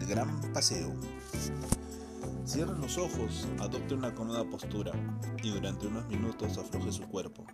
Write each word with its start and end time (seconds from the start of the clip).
Gran 0.00 0.40
paseo. 0.52 0.92
Cierre 2.44 2.76
los 2.78 2.98
ojos, 2.98 3.48
adopte 3.60 3.94
una 3.94 4.14
cómoda 4.14 4.44
postura 4.44 4.92
y 5.42 5.50
durante 5.50 5.86
unos 5.86 6.06
minutos 6.08 6.58
afloje 6.58 6.92
su 6.92 7.02
cuerpo. 7.04 7.44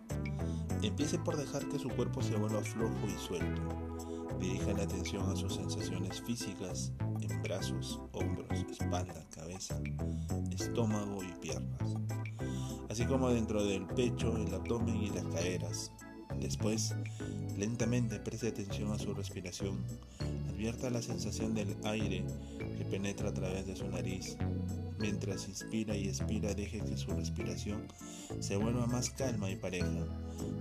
Empiece 0.81 1.19
por 1.19 1.37
dejar 1.37 1.67
que 1.69 1.79
su 1.79 1.89
cuerpo 1.89 2.21
se 2.21 2.35
vuelva 2.35 2.61
flojo 2.61 3.07
y 3.07 3.17
suelto. 3.19 3.61
Dirija 4.39 4.73
la 4.73 4.83
atención 4.83 5.29
a 5.29 5.35
sus 5.35 5.55
sensaciones 5.55 6.21
físicas 6.21 6.91
en 7.21 7.41
brazos, 7.43 8.01
hombros, 8.11 8.47
espalda, 8.71 9.23
cabeza, 9.29 9.79
estómago 10.51 11.23
y 11.23 11.31
piernas, 11.39 11.95
así 12.89 13.05
como 13.05 13.29
dentro 13.29 13.63
del 13.63 13.85
pecho, 13.85 14.35
el 14.35 14.53
abdomen 14.53 14.95
y 14.95 15.09
las 15.09 15.25
caderas. 15.25 15.91
Después, 16.39 16.95
lentamente 17.55 18.19
preste 18.19 18.47
atención 18.47 18.91
a 18.91 18.97
su 18.97 19.13
respiración 19.13 19.77
Advierta 20.61 20.91
la 20.91 21.01
sensación 21.01 21.55
del 21.55 21.75
aire 21.85 22.23
que 22.77 22.85
penetra 22.85 23.29
a 23.29 23.33
través 23.33 23.65
de 23.65 23.75
su 23.75 23.87
nariz. 23.87 24.37
Mientras 24.99 25.47
inspira 25.47 25.97
y 25.97 26.07
expira, 26.07 26.53
deje 26.53 26.81
que 26.81 26.97
su 26.97 27.09
respiración 27.15 27.87
se 28.39 28.57
vuelva 28.57 28.85
más 28.85 29.09
calma 29.09 29.49
y 29.49 29.55
pareja. 29.55 30.05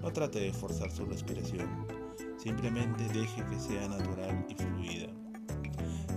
No 0.01 0.11
trate 0.11 0.41
de 0.41 0.55
forzar 0.55 0.91
su 0.91 1.05
respiración, 1.05 1.69
simplemente 2.43 3.05
deje 3.13 3.45
que 3.45 3.61
sea 3.61 3.89
natural 3.89 4.47
y 4.49 4.55
fluida. 4.55 5.09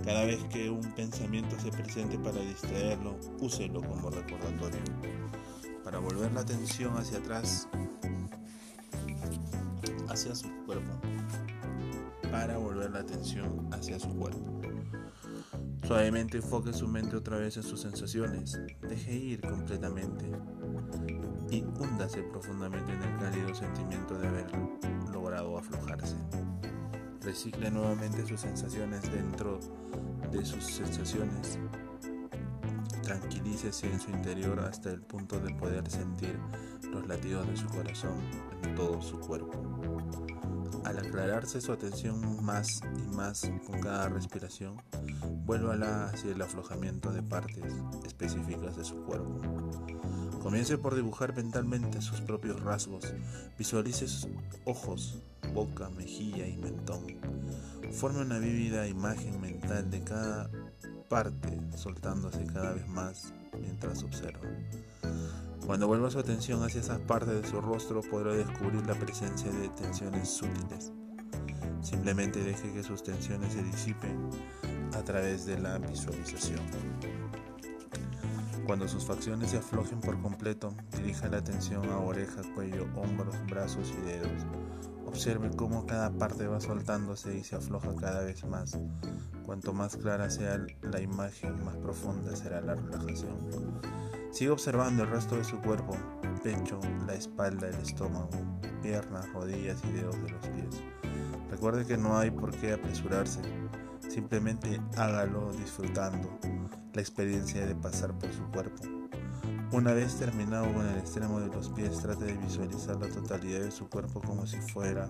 Cada 0.02 0.24
vez 0.24 0.42
que 0.44 0.70
un 0.70 0.94
pensamiento 0.94 1.54
se 1.60 1.68
presente 1.68 2.18
para 2.18 2.40
distraerlo, 2.40 3.20
úselo 3.40 3.82
como 3.82 4.08
recordatorio. 4.08 4.80
Para 5.84 5.98
volver 5.98 6.32
la 6.32 6.40
atención 6.40 6.96
hacia 6.96 7.18
atrás, 7.18 7.68
hacia 10.08 10.34
su 10.34 10.48
cuerpo 10.64 10.90
para 12.34 12.58
volver 12.58 12.90
la 12.90 12.98
atención 12.98 13.68
hacia 13.70 13.96
su 13.96 14.08
cuerpo. 14.08 14.60
Suavemente 15.86 16.38
enfoque 16.38 16.72
su 16.72 16.88
mente 16.88 17.14
otra 17.14 17.36
vez 17.36 17.56
en 17.56 17.62
sus 17.62 17.80
sensaciones, 17.80 18.60
deje 18.80 19.14
ir 19.14 19.40
completamente 19.40 20.32
y 21.52 21.62
húndase 21.62 22.24
profundamente 22.24 22.92
en 22.92 23.02
el 23.04 23.18
cálido 23.20 23.54
sentimiento 23.54 24.18
de 24.18 24.26
haber 24.26 24.46
logrado 25.12 25.56
aflojarse. 25.56 26.16
Recicle 27.20 27.70
nuevamente 27.70 28.26
sus 28.26 28.40
sensaciones 28.40 29.02
dentro 29.12 29.60
de 30.32 30.44
sus 30.44 30.64
sensaciones. 30.64 31.60
Tranquilícese 33.04 33.92
en 33.92 34.00
su 34.00 34.10
interior 34.10 34.58
hasta 34.58 34.90
el 34.90 35.02
punto 35.02 35.38
de 35.38 35.54
poder 35.54 35.88
sentir 35.88 36.36
los 36.90 37.06
latidos 37.06 37.46
de 37.46 37.56
su 37.56 37.68
corazón 37.68 38.18
en 38.64 38.74
todo 38.74 39.00
su 39.00 39.20
cuerpo. 39.20 40.33
Al 40.84 40.98
aclararse 40.98 41.60
su 41.60 41.72
atención 41.72 42.44
más 42.44 42.82
y 42.96 43.14
más 43.14 43.50
con 43.66 43.80
cada 43.80 44.08
respiración, 44.08 44.76
vuélvala 45.46 46.06
hacia 46.06 46.32
el 46.32 46.42
aflojamiento 46.42 47.10
de 47.10 47.22
partes 47.22 47.72
específicas 48.04 48.76
de 48.76 48.84
su 48.84 48.96
cuerpo. 49.04 49.40
Comience 50.42 50.76
por 50.76 50.94
dibujar 50.94 51.34
mentalmente 51.34 52.02
sus 52.02 52.20
propios 52.20 52.60
rasgos. 52.62 53.14
Visualice 53.58 54.06
sus 54.06 54.28
ojos, 54.66 55.22
boca, 55.54 55.88
mejilla 55.88 56.46
y 56.46 56.58
mentón. 56.58 57.06
Forme 57.92 58.20
una 58.20 58.38
vívida 58.38 58.86
imagen 58.86 59.40
mental 59.40 59.90
de 59.90 60.04
cada 60.04 60.50
parte, 61.08 61.58
soltándose 61.76 62.44
cada 62.44 62.74
vez 62.74 62.86
más 62.88 63.32
mientras 63.58 64.02
observa. 64.02 64.48
Cuando 65.66 65.86
vuelva 65.86 66.10
su 66.10 66.18
atención 66.18 66.62
hacia 66.62 66.82
esas 66.82 67.00
partes 67.00 67.40
de 67.40 67.48
su 67.48 67.58
rostro 67.58 68.02
podrá 68.02 68.34
descubrir 68.34 68.86
la 68.86 68.94
presencia 68.94 69.50
de 69.50 69.70
tensiones 69.70 70.28
sutiles. 70.28 70.92
Simplemente 71.80 72.44
deje 72.44 72.70
que 72.72 72.82
sus 72.82 73.02
tensiones 73.02 73.54
se 73.54 73.62
disipen 73.62 74.28
a 74.94 75.02
través 75.02 75.46
de 75.46 75.58
la 75.58 75.78
visualización. 75.78 76.60
Cuando 78.66 78.88
sus 78.88 79.06
facciones 79.06 79.50
se 79.50 79.58
aflojen 79.58 80.00
por 80.00 80.20
completo, 80.20 80.74
dirija 80.96 81.28
la 81.28 81.38
atención 81.38 81.88
a 81.90 81.98
oreja, 81.98 82.42
cuello, 82.54 82.86
hombros, 82.96 83.34
brazos 83.46 83.92
y 83.98 84.02
dedos. 84.06 84.46
Observe 85.06 85.50
cómo 85.56 85.86
cada 85.86 86.10
parte 86.10 86.46
va 86.46 86.60
soltándose 86.60 87.38
y 87.38 87.44
se 87.44 87.56
afloja 87.56 87.94
cada 87.96 88.22
vez 88.22 88.44
más. 88.44 88.78
Cuanto 89.46 89.72
más 89.72 89.96
clara 89.96 90.28
sea 90.28 90.60
la 90.82 91.00
imagen, 91.00 91.64
más 91.64 91.76
profunda 91.76 92.36
será 92.36 92.60
la 92.60 92.74
relajación. 92.74 93.36
Sigue 94.34 94.50
observando 94.50 95.04
el 95.04 95.10
resto 95.10 95.36
de 95.36 95.44
su 95.44 95.60
cuerpo, 95.60 95.96
pecho, 96.42 96.80
la 97.06 97.14
espalda, 97.14 97.68
el 97.68 97.76
estómago, 97.76 98.30
piernas, 98.82 99.32
rodillas 99.32 99.80
y 99.84 99.92
dedos 99.92 100.20
de 100.24 100.28
los 100.28 100.44
pies. 100.48 100.82
Recuerde 101.52 101.86
que 101.86 101.96
no 101.96 102.18
hay 102.18 102.32
por 102.32 102.50
qué 102.50 102.72
apresurarse, 102.72 103.40
simplemente 104.08 104.80
hágalo 104.96 105.52
disfrutando 105.52 106.36
la 106.92 107.00
experiencia 107.00 107.64
de 107.64 107.76
pasar 107.76 108.12
por 108.18 108.32
su 108.32 108.42
cuerpo. 108.50 108.82
Una 109.70 109.92
vez 109.92 110.16
terminado 110.16 110.64
con 110.72 110.84
el 110.84 110.98
extremo 110.98 111.38
de 111.38 111.54
los 111.54 111.68
pies, 111.68 112.00
trate 112.00 112.24
de 112.24 112.36
visualizar 112.36 112.96
la 112.96 113.08
totalidad 113.08 113.60
de 113.60 113.70
su 113.70 113.88
cuerpo 113.88 114.20
como 114.20 114.48
si 114.48 114.56
fuera 114.56 115.08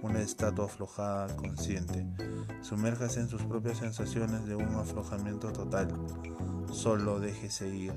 una 0.00 0.20
estatua 0.20 0.66
aflojada 0.66 1.34
consciente. 1.34 2.06
Sumérjase 2.60 3.18
en 3.18 3.28
sus 3.28 3.42
propias 3.42 3.78
sensaciones 3.78 4.46
de 4.46 4.54
un 4.54 4.76
aflojamiento 4.76 5.52
total. 5.52 5.88
Solo 6.70 7.18
déjese 7.18 7.68
ir. 7.68 7.92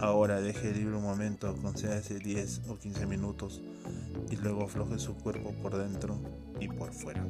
Ahora 0.00 0.40
deje 0.40 0.72
libre 0.72 0.96
un 0.96 1.02
momento, 1.02 1.54
concédase 1.62 2.18
10 2.18 2.68
o 2.68 2.76
15 2.76 3.06
minutos 3.06 3.62
y 4.30 4.36
luego 4.36 4.64
afloje 4.64 4.98
su 4.98 5.14
cuerpo 5.14 5.52
por 5.62 5.76
dentro 5.76 6.18
y 6.60 6.68
por 6.68 6.92
fuera. 6.92 7.24